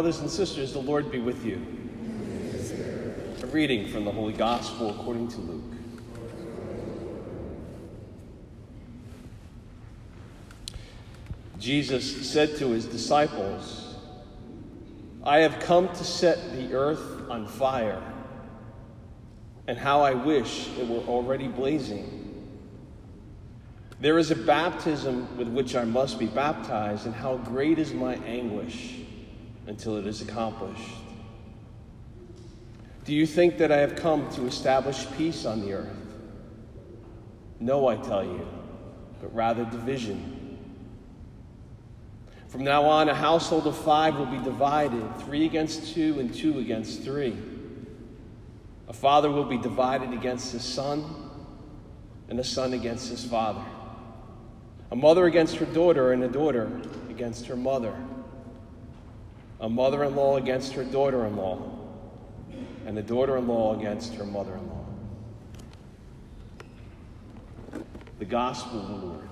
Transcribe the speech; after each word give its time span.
brothers 0.00 0.20
and 0.20 0.30
sisters, 0.30 0.72
the 0.72 0.78
Lord 0.78 1.10
be 1.10 1.18
with 1.18 1.44
you. 1.44 1.60
A 3.42 3.46
reading 3.48 3.86
from 3.88 4.06
the 4.06 4.10
Holy 4.10 4.32
Gospel 4.32 4.88
according 4.88 5.28
to 5.28 5.40
Luke. 5.42 5.74
Jesus 11.58 12.32
said 12.32 12.56
to 12.56 12.70
his 12.70 12.86
disciples, 12.86 13.98
I 15.22 15.40
have 15.40 15.60
come 15.60 15.88
to 15.88 16.02
set 16.02 16.50
the 16.52 16.72
earth 16.72 17.28
on 17.28 17.46
fire, 17.46 18.02
and 19.66 19.76
how 19.76 20.00
I 20.00 20.14
wish 20.14 20.66
it 20.78 20.88
were 20.88 21.00
already 21.00 21.46
blazing. 21.46 22.48
There 24.00 24.16
is 24.16 24.30
a 24.30 24.36
baptism 24.36 25.36
with 25.36 25.48
which 25.48 25.76
I 25.76 25.84
must 25.84 26.18
be 26.18 26.26
baptized, 26.26 27.04
and 27.04 27.14
how 27.14 27.36
great 27.36 27.78
is 27.78 27.92
my 27.92 28.14
anguish 28.24 29.00
until 29.66 29.96
it 29.96 30.06
is 30.06 30.22
accomplished. 30.22 30.96
Do 33.04 33.14
you 33.14 33.26
think 33.26 33.58
that 33.58 33.72
I 33.72 33.78
have 33.78 33.96
come 33.96 34.30
to 34.32 34.46
establish 34.46 35.06
peace 35.16 35.44
on 35.44 35.60
the 35.60 35.72
earth? 35.72 35.96
No, 37.58 37.88
I 37.88 37.96
tell 37.96 38.24
you, 38.24 38.46
but 39.20 39.34
rather 39.34 39.64
division. 39.64 40.58
From 42.48 42.64
now 42.64 42.84
on, 42.84 43.08
a 43.08 43.14
household 43.14 43.66
of 43.66 43.76
five 43.76 44.16
will 44.16 44.26
be 44.26 44.38
divided 44.38 45.04
three 45.20 45.44
against 45.46 45.94
two 45.94 46.18
and 46.18 46.34
two 46.34 46.58
against 46.58 47.02
three. 47.02 47.36
A 48.88 48.92
father 48.92 49.30
will 49.30 49.44
be 49.44 49.58
divided 49.58 50.12
against 50.12 50.52
his 50.52 50.64
son, 50.64 51.30
and 52.28 52.40
a 52.40 52.44
son 52.44 52.72
against 52.72 53.08
his 53.08 53.24
father. 53.24 53.64
A 54.90 54.96
mother 54.96 55.26
against 55.26 55.56
her 55.56 55.66
daughter, 55.66 56.12
and 56.12 56.24
a 56.24 56.28
daughter 56.28 56.80
against 57.08 57.46
her 57.46 57.56
mother. 57.56 57.94
A 59.60 59.68
mother 59.68 60.04
in 60.04 60.16
law 60.16 60.38
against 60.38 60.72
her 60.72 60.84
daughter 60.84 61.26
in 61.26 61.36
law, 61.36 61.60
and 62.86 62.98
a 62.98 63.02
daughter 63.02 63.36
in 63.36 63.46
law 63.46 63.78
against 63.78 64.14
her 64.14 64.24
mother 64.24 64.54
in 64.54 64.66
law. 64.68 64.86
The 68.18 68.24
Gospel 68.24 68.80
of 68.80 68.88
the 68.88 68.94
Lord. 69.06 69.28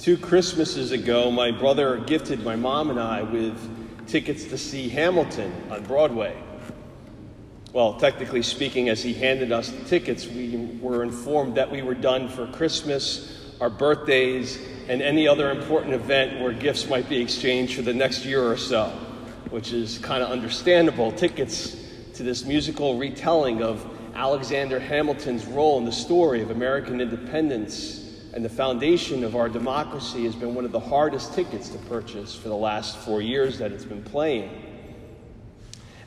Two 0.00 0.18
Christmases 0.18 0.90
ago, 0.90 1.30
my 1.30 1.50
brother 1.50 1.96
gifted 1.96 2.44
my 2.44 2.56
mom 2.56 2.90
and 2.90 3.00
I 3.00 3.22
with 3.22 3.56
tickets 4.06 4.44
to 4.46 4.58
see 4.58 4.88
Hamilton 4.88 5.50
on 5.70 5.84
Broadway. 5.84 6.36
Well, 7.74 7.94
technically 7.94 8.42
speaking, 8.42 8.88
as 8.88 9.02
he 9.02 9.12
handed 9.14 9.50
us 9.50 9.68
the 9.68 9.84
tickets, 9.86 10.28
we 10.28 10.78
were 10.80 11.02
informed 11.02 11.56
that 11.56 11.72
we 11.72 11.82
were 11.82 11.96
done 11.96 12.28
for 12.28 12.46
Christmas, 12.46 13.36
our 13.60 13.68
birthdays, 13.68 14.60
and 14.86 15.02
any 15.02 15.26
other 15.26 15.50
important 15.50 15.92
event 15.92 16.40
where 16.40 16.52
gifts 16.52 16.88
might 16.88 17.08
be 17.08 17.20
exchanged 17.20 17.74
for 17.74 17.82
the 17.82 17.92
next 17.92 18.24
year 18.24 18.44
or 18.48 18.56
so, 18.56 18.90
which 19.50 19.72
is 19.72 19.98
kind 19.98 20.22
of 20.22 20.30
understandable. 20.30 21.10
Tickets 21.10 21.76
to 22.14 22.22
this 22.22 22.44
musical 22.44 22.96
retelling 22.96 23.60
of 23.60 23.84
Alexander 24.14 24.78
Hamilton's 24.78 25.44
role 25.44 25.76
in 25.76 25.84
the 25.84 25.90
story 25.90 26.42
of 26.42 26.52
American 26.52 27.00
independence 27.00 28.08
and 28.34 28.44
the 28.44 28.48
foundation 28.48 29.24
of 29.24 29.34
our 29.34 29.48
democracy 29.48 30.22
has 30.26 30.36
been 30.36 30.54
one 30.54 30.64
of 30.64 30.70
the 30.70 30.78
hardest 30.78 31.34
tickets 31.34 31.70
to 31.70 31.78
purchase 31.78 32.36
for 32.36 32.50
the 32.50 32.54
last 32.54 32.98
four 32.98 33.20
years 33.20 33.58
that 33.58 33.72
it's 33.72 33.84
been 33.84 34.04
playing. 34.04 34.73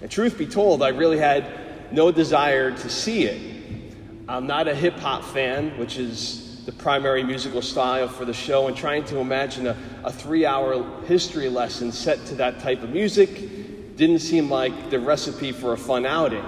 And 0.02 0.12
truth 0.12 0.38
be 0.38 0.46
told, 0.46 0.84
I 0.84 0.90
really 0.90 1.18
had 1.18 1.92
no 1.92 2.12
desire 2.12 2.72
to 2.72 2.90
see 2.90 3.24
it. 3.26 3.96
I'm 4.28 4.46
not 4.46 4.68
a 4.68 4.76
hip 4.76 5.00
hop 5.00 5.24
fan, 5.24 5.78
which 5.78 5.98
is 5.98 6.66
the 6.66 6.72
primary 6.74 7.24
musical 7.24 7.62
style 7.62 8.08
for 8.10 8.26
the 8.26 8.34
show, 8.34 8.68
and 8.68 8.76
trying 8.76 9.06
to 9.06 9.20
imagine 9.20 9.68
a, 9.68 9.78
a 10.04 10.12
three 10.12 10.46
hour 10.46 10.86
history 11.06 11.50
lesson 11.50 11.92
set 11.92 12.26
to 12.26 12.36
that 12.36 12.60
type 12.60 12.84
of 12.84 12.90
music 12.90 13.96
didn't 13.96 14.20
seem 14.20 14.50
like 14.50 14.90
the 14.90 15.00
recipe 15.00 15.52
for 15.52 15.74
a 15.74 15.78
fun 15.78 16.06
outing. 16.06 16.46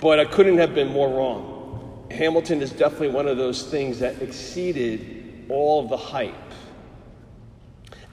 But 0.00 0.20
I 0.20 0.26
couldn't 0.26 0.58
have 0.58 0.74
been 0.74 0.88
more 0.88 1.08
wrong. 1.08 2.06
Hamilton 2.10 2.62
is 2.62 2.70
definitely 2.70 3.08
one 3.08 3.26
of 3.26 3.36
those 3.36 3.64
things 3.64 3.98
that 3.98 4.22
exceeded 4.22 5.46
all 5.48 5.88
the 5.88 5.96
hype. 5.96 6.34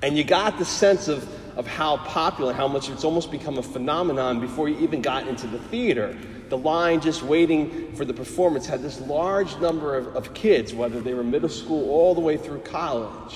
And 0.02 0.18
you 0.18 0.24
got 0.24 0.58
the 0.58 0.66
sense 0.66 1.08
of, 1.08 1.28
of 1.56 1.68
how 1.68 1.98
popular, 1.98 2.54
how 2.54 2.68
much 2.68 2.90
it's 2.90 3.04
almost 3.04 3.32
become 3.32 3.58
a 3.58 3.64
phenomenon 3.64 4.40
before 4.40 4.70
you 4.70 4.80
even 4.80 5.02
got 5.02 5.28
into 5.28 5.48
the 5.48 5.60
theater. 5.60 6.18
The 6.50 6.58
line 6.58 7.02
just 7.02 7.24
waiting 7.24 7.96
for 7.96 8.06
the 8.06 8.14
performance 8.14 8.66
had 8.66 8.82
this 8.82 9.00
large 9.02 9.58
number 9.60 9.96
of, 9.96 10.16
of 10.16 10.34
kids, 10.34 10.74
whether 10.74 11.02
they 11.02 11.14
were 11.14 11.24
middle 11.24 11.50
school 11.50 11.90
all 11.90 12.14
the 12.16 12.22
way 12.22 12.38
through 12.38 12.60
college. 12.60 13.36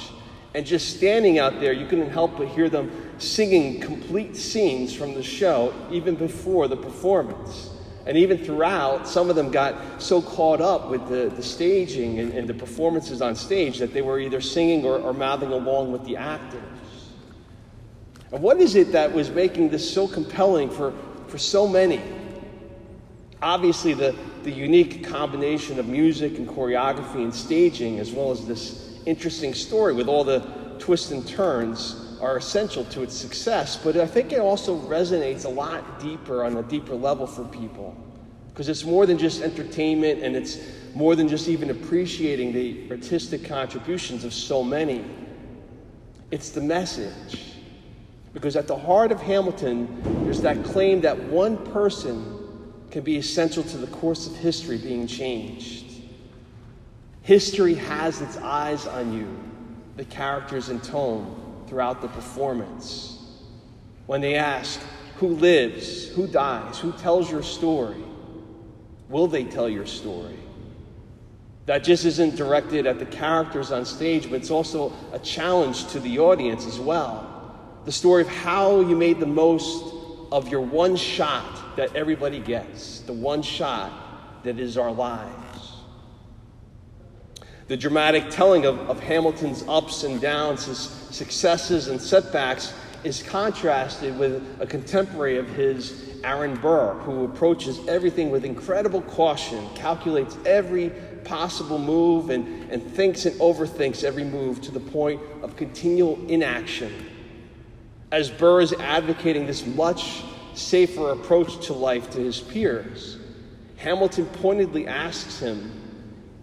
And 0.54 0.66
just 0.66 0.98
standing 0.98 1.38
out 1.38 1.60
there, 1.60 1.74
you 1.74 1.86
couldn't 1.86 2.10
help 2.10 2.38
but 2.38 2.48
hear 2.48 2.70
them 2.70 2.92
singing 3.20 3.80
complete 3.80 4.36
scenes 4.36 4.94
from 4.94 5.14
the 5.14 5.24
show 5.24 5.74
even 5.92 6.16
before 6.16 6.68
the 6.68 6.78
performance. 6.78 7.70
And 8.08 8.18
even 8.18 8.38
throughout, 8.38 9.08
some 9.08 9.30
of 9.30 9.36
them 9.36 9.52
got 9.52 10.02
so 10.02 10.22
caught 10.22 10.62
up 10.62 10.90
with 10.90 11.10
the, 11.10 11.30
the 11.36 11.44
staging 11.44 12.20
and, 12.20 12.34
and 12.34 12.48
the 12.48 12.54
performances 12.54 13.22
on 13.22 13.36
stage 13.36 13.80
that 13.80 13.94
they 13.94 14.02
were 14.02 14.20
either 14.20 14.40
singing 14.40 14.86
or, 14.86 14.98
or 14.98 15.14
mouthing 15.14 15.52
along 15.52 15.92
with 15.92 16.06
the 16.06 16.16
actors. 16.16 16.64
And 18.32 18.42
what 18.42 18.60
is 18.60 18.76
it 18.76 18.92
that 18.92 19.14
was 19.14 19.30
making 19.30 19.70
this 19.70 19.90
so 19.92 20.08
compelling 20.08 20.70
for, 20.70 20.94
for 21.28 21.38
so 21.38 21.68
many? 21.68 22.02
Obviously, 23.42 23.94
the, 23.94 24.16
the 24.44 24.52
unique 24.52 25.04
combination 25.06 25.80
of 25.80 25.88
music 25.88 26.38
and 26.38 26.48
choreography 26.48 27.24
and 27.24 27.34
staging, 27.34 28.00
as 28.00 28.12
well 28.12 28.32
as 28.32 28.46
this 28.46 29.00
interesting 29.06 29.54
story 29.54 29.94
with 29.94 30.08
all 30.08 30.24
the 30.24 30.40
twists 30.80 31.12
and 31.12 31.26
turns, 31.28 32.18
are 32.20 32.38
essential 32.38 32.84
to 32.86 33.04
its 33.04 33.16
success. 33.16 33.78
But 33.78 33.96
I 33.96 34.08
think 34.08 34.32
it 34.32 34.40
also 34.40 34.80
resonates 34.82 35.46
a 35.46 35.50
lot 35.50 36.00
deeper 36.00 36.44
on 36.44 36.58
a 36.58 36.64
deeper 36.64 36.96
level 36.96 37.28
for 37.28 37.46
people. 37.46 37.96
Because 38.50 38.70
it's 38.70 38.84
more 38.84 39.06
than 39.06 39.20
just 39.20 39.44
entertainment 39.44 40.24
and 40.24 40.36
it's 40.36 40.58
more 40.96 41.16
than 41.16 41.28
just 41.28 41.48
even 41.48 41.70
appreciating 41.70 42.54
the 42.54 42.90
artistic 42.90 43.46
contributions 43.46 44.24
of 44.24 44.34
so 44.34 44.64
many. 44.64 45.06
It's 46.32 46.50
the 46.50 46.62
message. 46.62 47.57
Because 48.38 48.56
at 48.56 48.68
the 48.68 48.78
heart 48.78 49.12
of 49.12 49.20
Hamilton, 49.20 50.00
there's 50.24 50.42
that 50.42 50.64
claim 50.64 51.02
that 51.02 51.18
one 51.24 51.58
person 51.74 52.38
can 52.92 53.02
be 53.02 53.18
essential 53.18 53.64
to 53.64 53.78
the 53.80 53.88
course 53.88 54.28
of 54.28 54.36
history 54.36 54.78
being 54.78 55.08
changed. 55.08 55.86
History 57.24 57.74
has 57.74 58.22
its 58.22 58.38
eyes 58.38 58.86
on 58.86 59.12
you, 59.12 59.28
the 59.96 60.06
characters 60.06 60.70
in 60.70 60.80
tone 60.82 61.64
throughout 61.66 62.00
the 62.00 62.10
performance. 62.10 63.18
When 64.06 64.22
they 64.22 64.36
ask, 64.36 64.82
who 65.16 65.30
lives, 65.30 66.08
who 66.10 66.28
dies, 66.28 66.78
who 66.78 66.92
tells 66.92 67.32
your 67.32 67.42
story, 67.42 68.04
will 69.10 69.26
they 69.26 69.46
tell 69.46 69.68
your 69.68 69.88
story? 69.88 70.38
That 71.66 71.84
just 71.84 72.06
isn't 72.06 72.36
directed 72.36 72.86
at 72.86 73.00
the 73.00 73.08
characters 73.08 73.72
on 73.72 73.84
stage, 73.84 74.30
but 74.30 74.36
it's 74.36 74.52
also 74.52 74.94
a 75.12 75.18
challenge 75.18 75.88
to 75.88 76.00
the 76.00 76.20
audience 76.20 76.68
as 76.68 76.80
well. 76.80 77.34
The 77.88 77.94
story 77.94 78.22
of 78.22 78.28
how 78.28 78.82
you 78.82 78.98
made 78.98 79.22
the 79.22 79.26
most 79.26 79.94
of 80.30 80.50
your 80.50 80.60
one 80.60 80.98
shot 80.98 81.78
that 81.78 81.96
everybody 81.96 82.38
gets, 82.38 83.00
the 83.00 83.14
one 83.14 83.42
shot 83.42 84.44
that 84.44 84.60
is 84.60 84.78
our 84.78 84.92
lives. 84.92 85.72
The 87.70 87.78
dramatic 87.78 88.30
telling 88.30 88.66
of, 88.66 88.78
of 88.90 89.00
Hamilton's 89.00 89.64
ups 89.70 90.04
and 90.04 90.20
downs, 90.20 90.66
his 90.66 90.78
successes 90.80 91.88
and 91.88 92.02
setbacks, 92.02 92.74
is 93.06 93.24
contrasted 93.24 94.20
with 94.20 94.46
a 94.60 94.66
contemporary 94.66 95.38
of 95.38 95.48
his, 95.48 96.14
Aaron 96.26 96.58
Burr, 96.58 96.94
who 96.96 97.24
approaches 97.24 97.80
everything 97.88 98.32
with 98.32 98.44
incredible 98.44 99.02
caution, 99.04 99.66
calculates 99.76 100.38
every 100.46 100.90
possible 101.24 101.80
move, 101.80 102.32
and, 102.32 102.70
and 102.70 102.84
thinks 102.84 103.26
and 103.26 103.40
overthinks 103.40 104.04
every 104.04 104.26
move 104.26 104.60
to 104.64 104.72
the 104.72 104.82
point 104.82 105.22
of 105.42 105.56
continual 105.56 106.20
inaction. 106.28 107.14
As 108.12 108.30
Burr 108.30 108.62
is 108.62 108.74
advocating 108.74 109.46
this 109.46 109.66
much 109.66 110.24
safer 110.54 111.12
approach 111.12 111.66
to 111.68 111.74
life 111.74 112.10
to 112.12 112.20
his 112.20 112.40
peers, 112.40 113.18
Hamilton 113.78 114.26
pointedly 114.26 114.88
asks 114.88 115.40
him, 115.40 115.72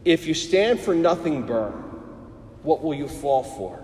If 0.04 0.26
you 0.26 0.34
stand 0.34 0.78
for 0.78 0.94
nothing, 0.94 1.46
Burr, 1.46 1.70
what 2.62 2.82
will 2.82 2.94
you 2.94 3.08
fall 3.08 3.42
for? 3.42 3.82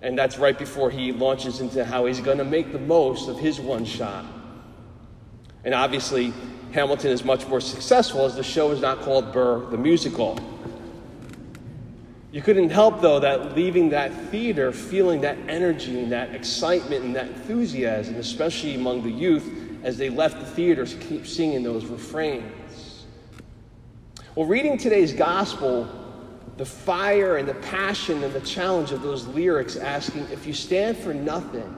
And 0.00 0.18
that's 0.18 0.38
right 0.38 0.58
before 0.58 0.90
he 0.90 1.12
launches 1.12 1.60
into 1.60 1.84
how 1.84 2.06
he's 2.06 2.20
going 2.20 2.38
to 2.38 2.44
make 2.44 2.72
the 2.72 2.78
most 2.78 3.28
of 3.28 3.38
his 3.38 3.60
one 3.60 3.84
shot. 3.84 4.24
And 5.64 5.74
obviously, 5.74 6.32
Hamilton 6.72 7.10
is 7.10 7.24
much 7.24 7.46
more 7.46 7.60
successful 7.60 8.24
as 8.24 8.36
the 8.36 8.42
show 8.42 8.70
is 8.70 8.80
not 8.80 9.00
called 9.00 9.32
Burr 9.32 9.66
the 9.70 9.78
Musical. 9.78 10.38
You 12.34 12.42
couldn't 12.42 12.70
help, 12.70 13.00
though, 13.00 13.20
that 13.20 13.54
leaving 13.54 13.90
that 13.90 14.12
theater 14.12 14.72
feeling 14.72 15.20
that 15.20 15.38
energy 15.46 16.00
and 16.00 16.10
that 16.10 16.34
excitement 16.34 17.04
and 17.04 17.14
that 17.14 17.28
enthusiasm, 17.28 18.16
especially 18.16 18.74
among 18.74 19.04
the 19.04 19.10
youth, 19.10 19.48
as 19.84 19.96
they 19.96 20.10
left 20.10 20.40
the 20.40 20.44
theaters 20.44 20.96
keep 20.98 21.28
singing 21.28 21.62
those 21.62 21.84
refrains. 21.84 23.04
Well, 24.34 24.46
reading 24.46 24.76
today's 24.78 25.12
gospel, 25.12 25.88
the 26.56 26.66
fire 26.66 27.36
and 27.36 27.46
the 27.46 27.54
passion 27.54 28.24
and 28.24 28.34
the 28.34 28.40
challenge 28.40 28.90
of 28.90 29.00
those 29.00 29.28
lyrics 29.28 29.76
asking, 29.76 30.26
if 30.32 30.44
you 30.44 30.54
stand 30.54 30.96
for 30.96 31.14
nothing, 31.14 31.72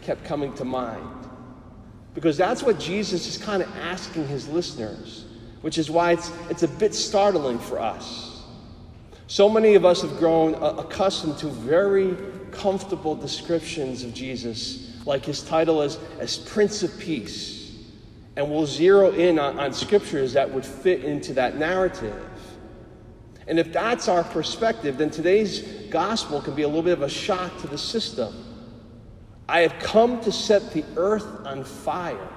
kept 0.00 0.22
coming 0.24 0.54
to 0.54 0.64
mind. 0.64 1.26
Because 2.14 2.36
that's 2.36 2.62
what 2.62 2.78
Jesus 2.78 3.26
is 3.26 3.36
kind 3.36 3.60
of 3.60 3.76
asking 3.78 4.28
his 4.28 4.46
listeners, 4.46 5.24
which 5.62 5.76
is 5.76 5.90
why 5.90 6.12
it's, 6.12 6.30
it's 6.50 6.62
a 6.62 6.68
bit 6.68 6.94
startling 6.94 7.58
for 7.58 7.80
us. 7.80 8.31
So 9.26 9.48
many 9.48 9.74
of 9.74 9.84
us 9.84 10.02
have 10.02 10.18
grown 10.18 10.54
uh, 10.56 10.76
accustomed 10.78 11.38
to 11.38 11.48
very 11.48 12.16
comfortable 12.50 13.14
descriptions 13.14 14.04
of 14.04 14.12
Jesus, 14.12 14.94
like 15.06 15.24
his 15.24 15.42
title 15.42 15.82
as, 15.82 15.98
as 16.18 16.36
Prince 16.36 16.82
of 16.82 16.96
Peace. 16.98 17.76
And 18.36 18.50
we'll 18.50 18.66
zero 18.66 19.10
in 19.12 19.38
on, 19.38 19.58
on 19.58 19.72
scriptures 19.72 20.32
that 20.34 20.50
would 20.50 20.64
fit 20.64 21.04
into 21.04 21.34
that 21.34 21.56
narrative. 21.56 22.28
And 23.46 23.58
if 23.58 23.72
that's 23.72 24.08
our 24.08 24.24
perspective, 24.24 24.98
then 24.98 25.10
today's 25.10 25.60
gospel 25.90 26.40
can 26.40 26.54
be 26.54 26.62
a 26.62 26.68
little 26.68 26.82
bit 26.82 26.92
of 26.92 27.02
a 27.02 27.08
shock 27.08 27.60
to 27.60 27.66
the 27.66 27.78
system. 27.78 28.32
I 29.48 29.60
have 29.60 29.78
come 29.80 30.20
to 30.22 30.32
set 30.32 30.72
the 30.72 30.84
earth 30.96 31.26
on 31.44 31.64
fire. 31.64 32.28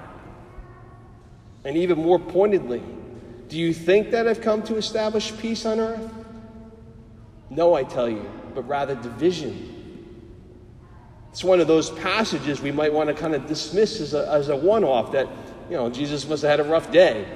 And 1.64 1.76
even 1.76 1.98
more 1.98 2.18
pointedly, 2.18 2.82
do 3.48 3.58
you 3.58 3.72
think 3.72 4.10
that 4.10 4.26
I've 4.26 4.40
come 4.40 4.62
to 4.64 4.76
establish 4.76 5.36
peace 5.38 5.64
on 5.64 5.80
earth? 5.80 6.12
No, 7.50 7.74
I 7.74 7.84
tell 7.84 8.08
you, 8.08 8.28
but 8.54 8.66
rather 8.66 8.94
division. 8.94 9.72
It's 11.30 11.44
one 11.44 11.60
of 11.60 11.66
those 11.66 11.90
passages 11.90 12.60
we 12.60 12.72
might 12.72 12.92
want 12.92 13.08
to 13.08 13.14
kind 13.14 13.34
of 13.34 13.46
dismiss 13.46 14.00
as 14.00 14.14
a, 14.14 14.28
as 14.30 14.48
a 14.48 14.56
one 14.56 14.84
off 14.84 15.12
that, 15.12 15.28
you 15.68 15.76
know, 15.76 15.90
Jesus 15.90 16.26
must 16.28 16.42
have 16.42 16.50
had 16.50 16.60
a 16.60 16.68
rough 16.68 16.90
day. 16.90 17.26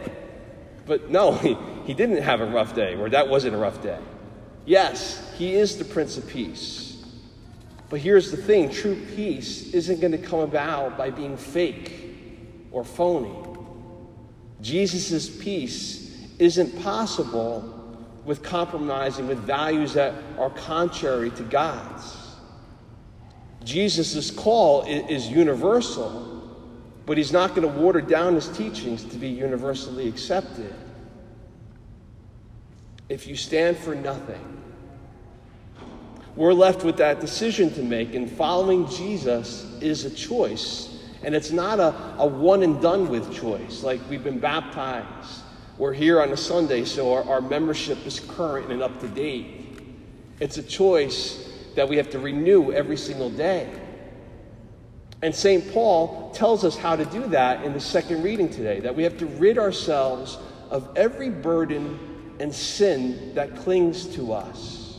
But 0.87 1.11
no, 1.11 1.33
he, 1.35 1.57
he 1.85 1.95
didn't 1.95 2.23
have 2.23 2.41
a 2.41 2.47
rough 2.47 2.75
day, 2.75 2.95
or 2.97 3.11
that 3.11 3.29
wasn't 3.29 3.55
a 3.55 3.59
rough 3.59 3.83
day. 3.83 3.99
Yes, 4.67 5.33
he 5.37 5.55
is 5.55 5.77
the 5.79 5.85
Prince 5.85 6.17
of 6.17 6.27
Peace. 6.27 7.05
But 7.89 8.01
here's 8.01 8.31
the 8.31 8.37
thing 8.37 8.71
true 8.71 8.97
peace 9.17 9.75
isn't 9.75 10.01
going 10.01 10.12
to 10.12 10.19
come 10.19 10.41
about 10.41 10.97
by 10.97 11.11
being 11.11 11.37
fake 11.37 11.93
or 12.71 12.85
phony. 12.85 13.35
Jesus' 14.61 15.29
peace 15.29 16.27
isn't 16.39 16.83
possible 16.83 17.80
with 18.25 18.43
compromising 18.43 19.27
with 19.27 19.39
values 19.39 19.95
that 19.95 20.15
are 20.39 20.51
contrary 20.51 21.31
to 21.31 21.43
God's. 21.45 22.17
Jesus' 23.65 24.31
call 24.31 24.85
is 24.85 25.29
universal, 25.29 26.49
but 27.07 27.19
he's 27.19 27.33
not 27.33 27.55
going 27.55 27.63
to 27.63 27.81
water 27.81 28.01
down 28.01 28.35
his 28.35 28.49
teachings 28.49 29.05
to 29.05 29.17
be 29.17 29.29
universally 29.29 30.09
accepted. 30.09 30.75
If 33.09 33.27
you 33.27 33.37
stand 33.37 33.77
for 33.77 33.95
nothing, 33.95 34.61
we're 36.37 36.55
left 36.55 36.85
with 36.85 36.97
that 36.99 37.21
decision 37.21 37.73
to 37.75 37.83
make, 37.83 38.15
and 38.15 38.31
following 38.31 38.89
Jesus 38.89 39.65
is 39.81 40.05
a 40.05 40.11
choice. 40.11 40.97
And 41.23 41.35
it's 41.35 41.51
not 41.51 41.81
a, 41.81 41.95
a 42.19 42.27
one 42.27 42.63
and 42.63 42.81
done 42.81 43.09
with 43.09 43.35
choice, 43.35 43.83
like 43.83 44.01
we've 44.09 44.25
been 44.25 44.39
baptized. 44.39 45.43
We're 45.81 45.94
here 45.94 46.21
on 46.21 46.31
a 46.31 46.37
Sunday, 46.37 46.85
so 46.85 47.15
our, 47.15 47.25
our 47.27 47.41
membership 47.41 48.06
is 48.06 48.21
current 48.21 48.71
and 48.71 48.82
up 48.82 49.00
to 49.00 49.09
date. 49.09 49.81
It's 50.38 50.59
a 50.59 50.62
choice 50.62 51.50
that 51.75 51.88
we 51.88 51.97
have 51.97 52.11
to 52.11 52.19
renew 52.19 52.71
every 52.71 52.99
single 52.99 53.31
day. 53.31 53.67
And 55.23 55.35
St. 55.35 55.73
Paul 55.73 56.32
tells 56.32 56.67
us 56.67 56.77
how 56.77 56.97
to 56.97 57.06
do 57.06 57.27
that 57.29 57.65
in 57.65 57.73
the 57.73 57.81
second 57.81 58.23
reading 58.23 58.50
today 58.50 58.81
that 58.81 58.94
we 58.94 59.05
have 59.05 59.17
to 59.21 59.27
rid 59.27 59.56
ourselves 59.56 60.37
of 60.69 60.87
every 60.97 61.31
burden 61.31 61.99
and 62.41 62.55
sin 62.55 63.35
that 63.35 63.56
clings 63.56 64.05
to 64.17 64.35
us. 64.35 64.99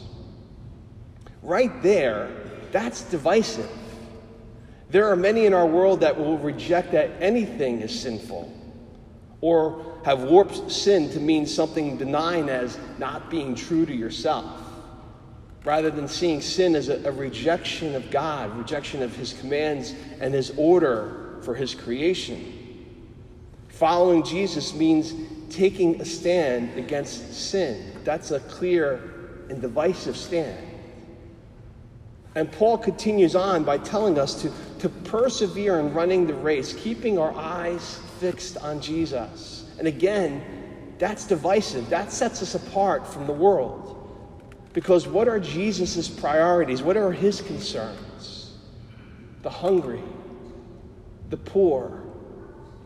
Right 1.44 1.84
there, 1.84 2.32
that's 2.72 3.04
divisive. 3.04 3.70
There 4.90 5.08
are 5.12 5.16
many 5.16 5.46
in 5.46 5.54
our 5.54 5.68
world 5.68 6.00
that 6.00 6.18
will 6.18 6.40
reject 6.40 6.94
that 6.94 7.12
anything 7.20 7.82
is 7.82 8.02
sinful 8.02 8.52
or 9.42 10.00
have 10.06 10.24
warped 10.24 10.72
sin 10.72 11.10
to 11.12 11.20
mean 11.20 11.46
something 11.46 11.98
benign 11.98 12.48
as 12.48 12.78
not 12.98 13.30
being 13.30 13.56
true 13.56 13.86
to 13.86 13.94
yourself, 13.94 14.46
rather 15.66 15.90
than 15.90 16.08
seeing 16.08 16.42
sin 16.42 16.76
as 16.76 16.90
a, 16.90 17.08
a 17.08 17.12
rejection 17.12 17.96
of 17.96 18.10
God, 18.12 18.56
rejection 18.58 19.02
of 19.02 19.16
His 19.16 19.34
commands 19.34 19.94
and 20.20 20.34
His 20.34 20.52
order 20.58 21.40
for 21.42 21.56
His 21.56 21.74
creation. 21.74 22.58
Following 23.70 24.24
Jesus 24.24 24.76
means 24.76 25.14
taking 25.50 26.00
a 26.02 26.06
stand 26.06 26.78
against 26.78 27.34
sin. 27.34 27.94
That's 28.04 28.32
a 28.32 28.40
clear 28.42 29.46
and 29.50 29.60
divisive 29.60 30.16
stand. 30.16 30.68
And 32.36 32.50
Paul 32.52 32.78
continues 32.78 33.36
on 33.36 33.64
by 33.64 33.78
telling 33.78 34.18
us 34.18 34.42
to, 34.44 34.52
to 34.82 34.90
persevere 34.90 35.80
in 35.80 35.94
running 35.94 36.26
the 36.26 36.34
race, 36.34 36.74
keeping 36.74 37.20
our 37.20 37.32
eyes 37.36 38.00
fixed 38.20 38.58
on 38.58 38.82
Jesus. 38.82 39.70
And 39.78 39.88
again, 39.88 40.96
that's 40.98 41.28
divisive. 41.28 41.88
That 41.90 42.12
sets 42.12 42.42
us 42.42 42.56
apart 42.56 43.06
from 43.06 43.28
the 43.28 43.34
world. 43.34 43.98
Because 44.74 45.08
what 45.08 45.28
are 45.28 45.40
Jesus' 45.40 46.08
priorities? 46.08 46.82
What 46.82 46.98
are 46.98 47.12
his 47.12 47.42
concerns? 47.42 48.58
The 49.44 49.52
hungry, 49.52 50.02
the 51.30 51.38
poor, 51.38 52.02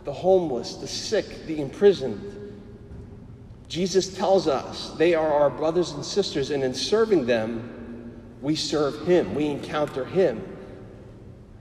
the 0.04 0.14
homeless, 0.14 0.76
the 0.76 0.88
sick, 0.88 1.46
the 1.48 1.62
imprisoned. 1.62 2.62
Jesus 3.70 4.14
tells 4.14 4.50
us 4.50 4.92
they 4.98 5.16
are 5.16 5.32
our 5.32 5.50
brothers 5.50 5.92
and 5.92 6.04
sisters, 6.04 6.52
and 6.52 6.62
in 6.62 6.74
serving 6.74 7.26
them, 7.26 8.22
we 8.42 8.56
serve 8.56 9.08
Him, 9.08 9.34
we 9.34 9.48
encounter 9.48 10.04
Him. 10.04 10.55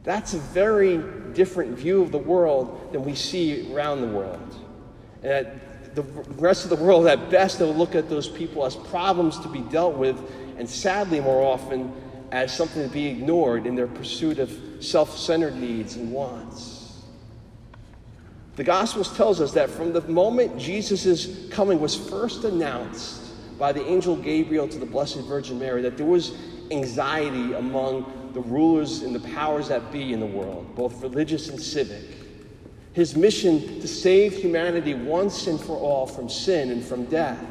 That's 0.04 0.34
a 0.34 0.38
very 0.38 0.98
different 1.32 1.76
view 1.76 2.02
of 2.02 2.12
the 2.12 2.18
world 2.18 2.92
than 2.92 3.04
we 3.04 3.14
see 3.14 3.72
around 3.74 4.02
the 4.02 4.06
world. 4.06 4.54
And 5.22 5.60
the 5.94 6.02
rest 6.36 6.64
of 6.64 6.70
the 6.70 6.76
world, 6.76 7.06
at 7.06 7.30
best, 7.30 7.58
they'll 7.58 7.74
look 7.74 7.94
at 7.94 8.08
those 8.10 8.28
people 8.28 8.64
as 8.66 8.76
problems 8.76 9.38
to 9.40 9.48
be 9.48 9.60
dealt 9.60 9.96
with, 9.96 10.20
and 10.58 10.68
sadly, 10.68 11.20
more 11.20 11.42
often, 11.42 11.92
as 12.30 12.54
something 12.54 12.82
to 12.82 12.88
be 12.88 13.06
ignored 13.06 13.66
in 13.66 13.74
their 13.74 13.86
pursuit 13.86 14.38
of 14.38 14.52
self 14.80 15.16
centered 15.16 15.56
needs 15.56 15.96
and 15.96 16.12
wants. 16.12 17.02
The 18.56 18.64
Gospels 18.64 19.16
tells 19.16 19.40
us 19.40 19.52
that 19.52 19.70
from 19.70 19.92
the 19.92 20.02
moment 20.02 20.58
Jesus' 20.58 21.48
coming 21.50 21.80
was 21.80 21.96
first 21.96 22.44
announced 22.44 23.22
by 23.58 23.72
the 23.72 23.84
angel 23.84 24.16
Gabriel 24.16 24.68
to 24.68 24.78
the 24.78 24.86
Blessed 24.86 25.20
Virgin 25.20 25.58
Mary, 25.58 25.82
that 25.82 25.96
there 25.96 26.06
was 26.06 26.36
anxiety 26.70 27.52
among 27.54 28.23
the 28.34 28.40
rulers 28.40 29.02
and 29.02 29.14
the 29.14 29.28
powers 29.30 29.68
that 29.68 29.92
be 29.92 30.12
in 30.12 30.20
the 30.20 30.26
world, 30.26 30.74
both 30.74 31.00
religious 31.02 31.48
and 31.48 31.60
civic. 31.60 32.04
His 32.92 33.16
mission 33.16 33.80
to 33.80 33.88
save 33.88 34.34
humanity 34.34 34.94
once 34.94 35.46
and 35.46 35.60
for 35.60 35.76
all 35.76 36.06
from 36.06 36.28
sin 36.28 36.70
and 36.70 36.84
from 36.84 37.06
death, 37.06 37.42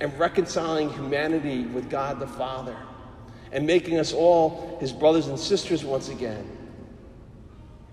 and 0.00 0.16
reconciling 0.18 0.90
humanity 0.90 1.62
with 1.62 1.90
God 1.90 2.20
the 2.20 2.26
Father, 2.26 2.76
and 3.52 3.66
making 3.66 3.98
us 3.98 4.12
all 4.12 4.76
his 4.80 4.92
brothers 4.92 5.28
and 5.28 5.38
sisters 5.38 5.84
once 5.84 6.08
again. 6.08 6.46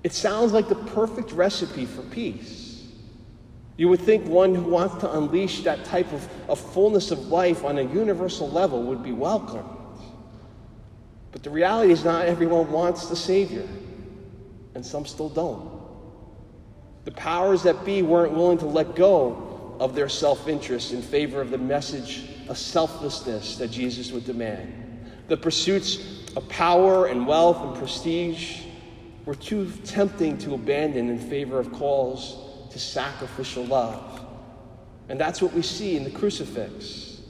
It 0.04 0.14
sounds 0.14 0.54
like 0.54 0.70
the 0.70 0.76
perfect 0.76 1.32
recipe 1.32 1.86
for 1.86 2.02
peace. 2.04 2.88
You 3.78 3.88
would 3.88 4.02
think 4.02 4.26
one 4.28 4.56
who 4.56 4.64
wants 4.64 4.96
to 4.98 5.12
unleash 5.12 5.64
that 5.64 5.86
type 5.86 6.12
of, 6.12 6.28
of 6.50 6.60
fullness 6.60 7.12
of 7.12 7.28
life 7.28 7.64
on 7.64 7.78
a 7.78 7.84
universal 7.84 8.50
level 8.50 8.84
would 8.84 9.04
be 9.04 9.14
welcome. 9.14 9.78
But 11.31 11.43
the 11.43 11.50
reality 11.50 11.91
is, 11.91 12.03
not 12.03 12.25
everyone 12.25 12.71
wants 12.71 13.07
the 13.07 13.15
Savior, 13.15 13.67
and 14.75 14.86
some 14.86 15.05
still 15.05 15.29
don't. 15.29 15.69
The 17.05 17.12
powers 17.12 17.63
that 17.63 17.86
be 17.86 18.01
weren't 18.01 18.33
willing 18.33 18.57
to 18.59 18.65
let 18.65 18.95
go 18.95 19.77
of 19.79 19.95
their 19.95 20.09
self 20.09 20.48
interest 20.48 20.91
in 20.93 21.01
favor 21.01 21.41
of 21.41 21.51
the 21.51 21.57
message 21.57 22.25
of 22.48 22.57
selflessness 22.57 23.57
that 23.57 23.71
Jesus 23.71 24.12
would 24.12 24.25
demand. 24.25 25.12
The 25.27 25.38
pursuits 25.38 26.00
of 26.36 26.48
power 26.50 27.05
and 27.05 27.25
wealth 27.25 27.62
and 27.62 27.75
prestige 27.75 28.62
were 29.25 29.36
too 29.36 29.71
tempting 29.86 30.38
to 30.39 30.55
abandon 30.55 31.09
in 31.09 31.19
favor 31.19 31.59
of 31.59 31.71
calls 31.71 32.71
to 32.71 32.79
sacrificial 32.79 33.65
love. 33.65 34.25
And 35.07 35.19
that's 35.19 35.41
what 35.41 35.53
we 35.53 35.62
see 35.62 35.95
in 35.95 36.03
the 36.03 36.12
crucifix. 36.12 37.21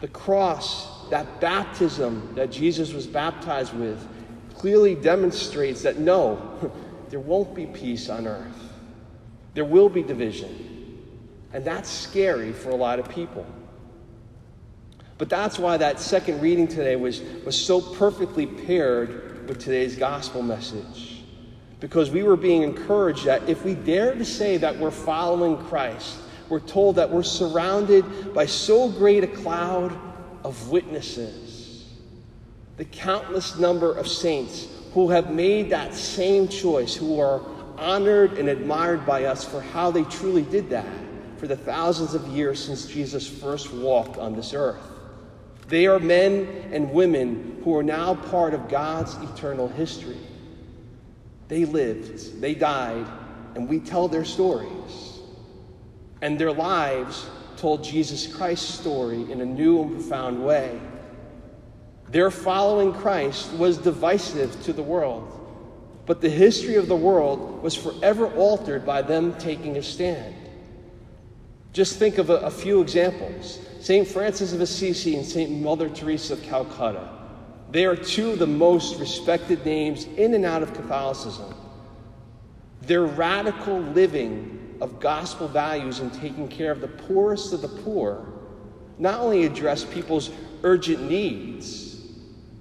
The 0.00 0.08
cross 0.08 1.01
that 1.10 1.40
baptism 1.40 2.34
that 2.34 2.50
Jesus 2.50 2.92
was 2.92 3.06
baptized 3.06 3.74
with 3.74 4.06
clearly 4.54 4.94
demonstrates 4.94 5.82
that 5.82 5.98
no, 5.98 6.72
there 7.10 7.20
won't 7.20 7.54
be 7.54 7.66
peace 7.66 8.08
on 8.08 8.26
earth. 8.26 8.72
There 9.54 9.64
will 9.64 9.88
be 9.88 10.02
division. 10.02 10.68
And 11.52 11.64
that's 11.64 11.90
scary 11.90 12.52
for 12.52 12.70
a 12.70 12.76
lot 12.76 12.98
of 12.98 13.08
people. 13.08 13.44
But 15.18 15.28
that's 15.28 15.58
why 15.58 15.76
that 15.76 16.00
second 16.00 16.40
reading 16.40 16.66
today 16.66 16.96
was, 16.96 17.20
was 17.44 17.60
so 17.60 17.80
perfectly 17.80 18.46
paired 18.46 19.48
with 19.48 19.58
today's 19.58 19.96
gospel 19.96 20.42
message. 20.42 21.22
because 21.80 22.10
we 22.10 22.22
were 22.22 22.36
being 22.36 22.62
encouraged 22.62 23.24
that 23.24 23.48
if 23.48 23.64
we 23.64 23.74
dare 23.74 24.14
to 24.14 24.24
say 24.24 24.56
that 24.56 24.78
we're 24.78 24.92
following 24.92 25.56
Christ, 25.66 26.16
we're 26.48 26.60
told 26.60 26.94
that 26.94 27.10
we're 27.10 27.24
surrounded 27.24 28.32
by 28.32 28.46
so 28.46 28.88
great 28.88 29.24
a 29.24 29.26
cloud 29.26 29.92
of 30.44 30.70
witnesses. 30.70 31.86
The 32.76 32.84
countless 32.84 33.58
number 33.58 33.92
of 33.96 34.08
saints 34.08 34.66
who 34.94 35.10
have 35.10 35.30
made 35.30 35.70
that 35.70 35.94
same 35.94 36.48
choice, 36.48 36.94
who 36.94 37.20
are 37.20 37.40
honored 37.78 38.38
and 38.38 38.48
admired 38.48 39.06
by 39.06 39.24
us 39.24 39.44
for 39.44 39.60
how 39.60 39.90
they 39.90 40.04
truly 40.04 40.42
did 40.42 40.70
that 40.70 40.86
for 41.36 41.48
the 41.48 41.56
thousands 41.56 42.14
of 42.14 42.26
years 42.28 42.64
since 42.64 42.86
Jesus 42.86 43.28
first 43.28 43.72
walked 43.72 44.16
on 44.16 44.36
this 44.36 44.54
earth. 44.54 44.82
They 45.68 45.86
are 45.86 45.98
men 45.98 46.46
and 46.72 46.92
women 46.92 47.60
who 47.64 47.74
are 47.76 47.82
now 47.82 48.14
part 48.14 48.54
of 48.54 48.68
God's 48.68 49.14
eternal 49.16 49.68
history. 49.68 50.18
They 51.48 51.64
lived, 51.64 52.40
they 52.40 52.54
died, 52.54 53.06
and 53.54 53.68
we 53.68 53.80
tell 53.80 54.08
their 54.08 54.24
stories. 54.24 55.18
And 56.20 56.38
their 56.38 56.52
lives 56.52 57.26
told 57.62 57.84
Jesus 57.84 58.26
Christ's 58.26 58.74
story 58.74 59.30
in 59.30 59.40
a 59.40 59.46
new 59.46 59.82
and 59.82 59.92
profound 59.92 60.44
way. 60.44 60.80
Their 62.08 62.28
following 62.28 62.92
Christ 62.92 63.52
was 63.52 63.78
divisive 63.78 64.60
to 64.64 64.72
the 64.72 64.82
world, 64.82 65.30
but 66.04 66.20
the 66.20 66.28
history 66.28 66.74
of 66.74 66.88
the 66.88 66.96
world 66.96 67.62
was 67.62 67.76
forever 67.76 68.26
altered 68.34 68.84
by 68.84 69.00
them 69.02 69.38
taking 69.38 69.76
a 69.76 69.82
stand. 69.82 70.34
Just 71.72 72.00
think 72.00 72.18
of 72.18 72.30
a, 72.30 72.38
a 72.38 72.50
few 72.50 72.82
examples 72.82 73.60
St. 73.78 74.08
Francis 74.08 74.52
of 74.52 74.60
Assisi 74.60 75.14
and 75.14 75.24
St. 75.24 75.48
Mother 75.48 75.88
Teresa 75.88 76.32
of 76.32 76.42
Calcutta. 76.42 77.08
They 77.70 77.86
are 77.86 77.94
two 77.94 78.32
of 78.32 78.40
the 78.40 78.46
most 78.48 78.98
respected 78.98 79.64
names 79.64 80.06
in 80.16 80.34
and 80.34 80.44
out 80.44 80.64
of 80.64 80.74
Catholicism. 80.74 81.54
Their 82.80 83.04
radical 83.04 83.78
living 83.78 84.61
of 84.82 84.98
gospel 84.98 85.46
values 85.46 86.00
and 86.00 86.12
taking 86.12 86.48
care 86.48 86.72
of 86.72 86.80
the 86.80 86.88
poorest 86.88 87.52
of 87.52 87.62
the 87.62 87.68
poor 87.68 88.26
not 88.98 89.20
only 89.20 89.44
addressed 89.44 89.90
people's 89.92 90.30
urgent 90.64 91.08
needs, 91.08 92.00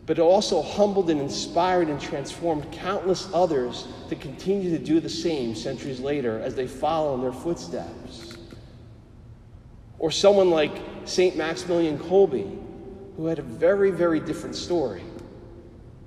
but 0.05 0.19
it 0.19 0.21
also 0.21 0.61
humbled 0.61 1.09
and 1.09 1.19
inspired 1.19 1.87
and 1.89 1.99
transformed 1.99 2.71
countless 2.71 3.27
others 3.33 3.87
to 4.09 4.15
continue 4.15 4.69
to 4.69 4.77
do 4.77 4.99
the 4.99 5.09
same 5.09 5.55
centuries 5.55 5.99
later 5.99 6.39
as 6.39 6.53
they 6.53 6.67
follow 6.67 7.15
in 7.15 7.21
their 7.21 7.33
footsteps. 7.33 8.37
Or 9.97 10.11
someone 10.11 10.51
like 10.51 10.71
St. 11.05 11.35
Maximilian 11.35 11.97
Kolbe, 11.97 12.59
who 13.17 13.25
had 13.25 13.39
a 13.39 13.43
very, 13.43 13.89
very 13.89 14.19
different 14.19 14.55
story. 14.55 15.03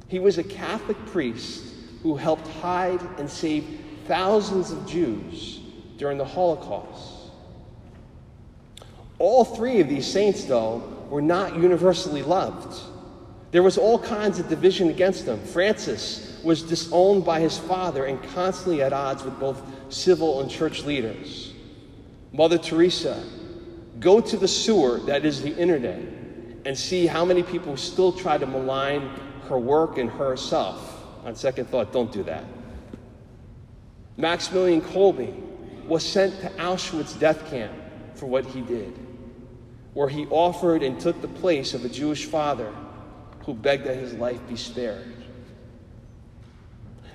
He 0.09 0.21
was 0.21 0.39
a 0.39 0.45
Catholic 0.45 0.97
priest 1.07 1.65
who 2.03 2.17
helped 2.17 2.47
hide 2.49 3.01
and 3.19 3.29
save 3.29 3.81
thousands 4.07 4.71
of 4.71 4.87
Jews 4.87 5.61
during 5.97 6.19
the 6.19 6.25
Holocaust. 6.25 7.31
All 9.19 9.45
three 9.45 9.81
of 9.81 9.89
these 9.89 10.07
saints, 10.07 10.45
though, 10.45 10.83
were 11.09 11.23
not 11.23 11.57
universally 11.57 12.23
loved. 12.23 12.81
There 13.53 13.63
was 13.63 13.79
all 13.79 13.99
kinds 13.99 14.41
of 14.41 14.49
division 14.49 14.89
against 14.89 15.27
them. 15.27 15.41
Francis 15.41 16.41
was 16.43 16.63
disowned 16.63 17.25
by 17.25 17.41
his 17.41 17.57
father 17.57 18.05
and 18.05 18.23
constantly 18.35 18.83
at 18.83 18.93
odds 18.93 19.23
with 19.23 19.39
both 19.39 19.63
civil 19.89 20.41
and 20.41 20.51
church 20.51 20.83
leaders. 20.83 21.53
Mother 22.33 22.59
Teresa, 22.59 23.25
go 24.01 24.21
to 24.21 24.37
the 24.37 24.49
sewer 24.49 24.99
that 25.07 25.25
is 25.25 25.41
the 25.41 25.57
internet 25.57 26.01
and 26.67 26.77
see 26.77 27.07
how 27.07 27.25
many 27.25 27.43
people 27.45 27.77
still 27.77 28.13
try 28.13 28.37
to 28.37 28.47
malign 28.47 29.09
her 29.49 29.59
work 29.59 29.99
and 29.99 30.11
herself. 30.11 31.05
On 31.25 31.35
second 31.37 31.69
thought, 31.69 31.93
don't 31.93 32.11
do 32.11 32.25
that. 32.25 32.45
Maximilian 34.17 34.81
Kolbe 34.81 35.33
was 35.87 36.05
sent 36.05 36.41
to 36.41 36.49
Auschwitz 36.51 37.19
death 37.19 37.49
camp 37.51 37.73
for 38.15 38.27
what 38.27 38.45
he 38.47 38.61
did, 38.61 38.99
where 39.93 40.09
he 40.09 40.27
offered 40.27 40.83
and 40.83 41.01
took 41.01 41.21
the 41.21 41.29
place 41.29 41.75
of 41.75 41.85
a 41.85 41.89
Jewish 41.89 42.27
father 42.27 42.73
who 43.45 43.55
begged 43.55 43.85
that 43.85 43.97
his 43.97 44.15
life 44.15 44.41
be 44.49 44.57
spared. 44.57 45.13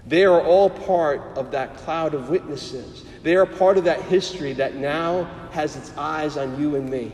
They 0.06 0.26
are 0.26 0.42
all 0.42 0.70
part 0.70 1.22
of 1.36 1.52
that 1.52 1.78
cloud 1.78 2.14
of 2.14 2.30
witnesses. 2.30 3.06
They 3.22 3.36
are 3.36 3.46
part 3.46 3.78
of 3.78 3.84
that 3.84 4.02
history 4.02 4.54
that 4.54 4.76
now 4.76 5.26
has 5.52 5.76
its 5.76 5.92
eyes 5.98 6.38
on 6.38 6.60
you 6.60 6.76
and 6.76 6.90
me. 6.90 7.12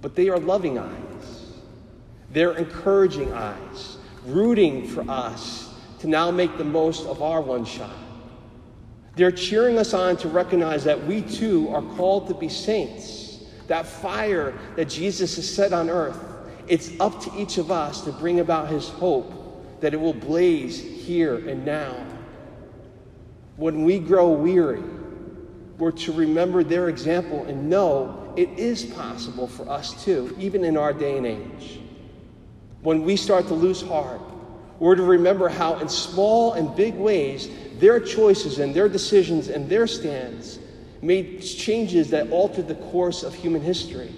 But 0.00 0.16
they 0.16 0.28
are 0.28 0.38
loving 0.38 0.78
eyes, 0.78 1.52
they're 2.30 2.56
encouraging 2.56 3.32
eyes, 3.32 3.98
rooting 4.26 4.88
for 4.88 5.08
us 5.08 5.72
to 6.00 6.08
now 6.08 6.30
make 6.30 6.58
the 6.58 6.64
most 6.64 7.06
of 7.06 7.22
our 7.22 7.40
one 7.40 7.64
shot. 7.64 8.01
They're 9.14 9.32
cheering 9.32 9.78
us 9.78 9.94
on 9.94 10.16
to 10.18 10.28
recognize 10.28 10.84
that 10.84 11.06
we 11.06 11.22
too 11.22 11.68
are 11.70 11.82
called 11.96 12.28
to 12.28 12.34
be 12.34 12.48
saints. 12.48 13.44
That 13.68 13.86
fire 13.86 14.58
that 14.76 14.88
Jesus 14.88 15.36
has 15.36 15.52
set 15.52 15.72
on 15.72 15.90
earth 15.90 16.18
it's 16.68 16.98
up 17.00 17.20
to 17.22 17.32
each 17.36 17.58
of 17.58 17.70
us 17.70 18.02
to 18.02 18.12
bring 18.12 18.40
about 18.40 18.68
his 18.68 18.88
hope 18.88 19.80
that 19.80 19.92
it 19.92 20.00
will 20.00 20.14
blaze 20.14 20.80
here 20.80 21.48
and 21.48 21.64
now. 21.64 21.94
When 23.56 23.84
we 23.84 23.98
grow 23.98 24.30
weary, 24.30 24.82
we're 25.78 25.90
to 25.92 26.12
remember 26.12 26.62
their 26.62 26.88
example 26.88 27.44
and 27.44 27.68
know 27.68 28.32
it 28.36 28.48
is 28.58 28.84
possible 28.84 29.46
for 29.46 29.68
us 29.68 30.04
too, 30.04 30.34
even 30.38 30.64
in 30.64 30.76
our 30.76 30.92
day 30.92 31.16
and 31.16 31.26
age. 31.26 31.80
When 32.82 33.02
we 33.02 33.16
start 33.16 33.48
to 33.48 33.54
lose 33.54 33.82
heart, 33.82 34.20
we're 34.82 34.96
to 34.96 35.04
remember 35.04 35.48
how, 35.48 35.78
in 35.78 35.88
small 35.88 36.54
and 36.54 36.74
big 36.74 36.96
ways, 36.96 37.48
their 37.78 38.00
choices 38.00 38.58
and 38.58 38.74
their 38.74 38.88
decisions 38.88 39.46
and 39.46 39.68
their 39.68 39.86
stands 39.86 40.58
made 41.00 41.38
changes 41.40 42.10
that 42.10 42.28
altered 42.32 42.66
the 42.66 42.74
course 42.74 43.22
of 43.22 43.32
human 43.32 43.62
history. 43.62 44.12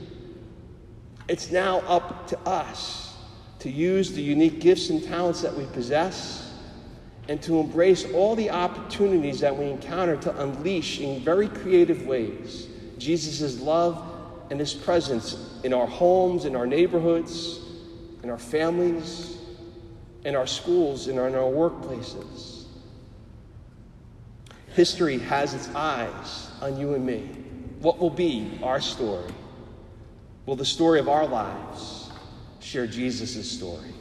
It's 1.28 1.50
now 1.50 1.80
up 1.80 2.26
to 2.28 2.38
us 2.49 3.14
to 3.59 3.71
use 3.71 4.12
the 4.12 4.23
unique 4.23 4.61
gifts 4.61 4.88
and 4.88 5.04
talents 5.04 5.42
that 5.42 5.54
we 5.54 5.66
possess 5.66 6.54
and 7.28 7.42
to 7.42 7.61
embrace 7.61 8.11
all 8.14 8.35
the 8.35 8.49
opportunities 8.49 9.40
that 9.40 9.54
we 9.54 9.66
encounter 9.66 10.16
to 10.16 10.40
unleash 10.40 10.99
in 10.99 11.21
very 11.21 11.49
creative 11.49 12.06
ways 12.06 12.68
Jesus' 12.97 13.61
love 13.61 14.02
and 14.49 14.59
his 14.59 14.73
presence 14.73 15.61
in 15.62 15.75
our 15.75 15.87
homes, 15.87 16.47
in 16.47 16.56
our 16.56 16.66
neighborhoods, 16.66 17.61
in 18.23 18.30
our 18.30 18.38
families, 18.38 19.35
in 20.25 20.35
our 20.35 20.47
schools, 20.47 21.07
and 21.07 21.19
in 21.19 21.35
our 21.35 21.50
workplaces. 21.50 22.64
History 24.75 25.19
has 25.19 25.54
its 25.54 25.69
eyes 25.75 26.50
on 26.61 26.78
you 26.78 26.95
and 26.95 27.07
me. 27.07 27.28
What 27.81 27.99
will 27.99 28.11
be 28.11 28.59
our 28.62 28.81
story? 28.81 29.31
Will 30.47 30.57
the 30.57 30.64
story 30.64 30.99
of 30.99 31.09
our 31.09 31.26
lives 31.26 32.11
share 32.61 32.87
Jesus' 32.87 33.50
story? 33.50 33.95